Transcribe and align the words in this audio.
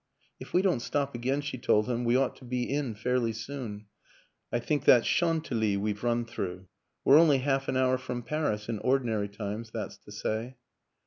"If 0.41 0.51
we 0.51 0.63
don't 0.63 0.79
stop 0.79 1.13
again," 1.13 1.41
she 1.41 1.59
told 1.59 1.85
him, 1.87 2.03
"we 2.05 2.15
ought 2.15 2.35
to 2.37 2.43
be 2.43 2.63
in 2.63 2.95
fairly 2.95 3.33
soon. 3.33 3.85
I 4.51 4.57
think 4.57 4.83
that's 4.83 5.07
Chan 5.07 5.41
tiily 5.41 5.77
we've 5.79 6.03
run 6.03 6.25
through. 6.25 6.65
We're 7.05 7.19
only 7.19 7.37
half 7.37 7.67
an 7.67 7.77
hour 7.77 7.99
from 7.99 8.23
Paris 8.23 8.67
in 8.67 8.79
ordinary 8.79 9.29
times, 9.29 9.69
that's 9.69 9.97
to 9.97 10.11
say." 10.11 10.55